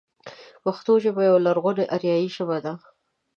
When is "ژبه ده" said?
2.37-2.73